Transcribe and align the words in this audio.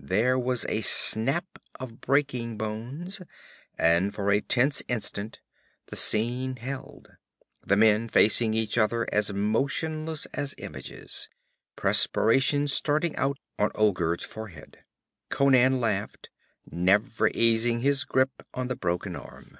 There 0.00 0.38
was 0.38 0.64
a 0.70 0.80
snap 0.80 1.58
of 1.78 2.00
breaking 2.00 2.56
bones, 2.56 3.20
and 3.76 4.14
for 4.14 4.30
a 4.30 4.40
tense 4.40 4.82
instant 4.88 5.40
the 5.88 5.94
scene 5.96 6.56
held: 6.56 7.08
the 7.66 7.76
men 7.76 8.08
facing 8.08 8.54
each 8.54 8.78
other 8.78 9.06
as 9.12 9.30
motionless 9.34 10.24
as 10.32 10.54
images, 10.56 11.28
perspiration 11.76 12.66
starting 12.66 13.14
out 13.16 13.38
on 13.58 13.72
Olgerd's 13.74 14.24
forehead. 14.24 14.78
Conan 15.28 15.82
laughed, 15.82 16.30
never 16.64 17.30
easing 17.34 17.80
his 17.80 18.04
grip 18.04 18.42
on 18.54 18.68
the 18.68 18.76
broken 18.76 19.14
arm. 19.14 19.58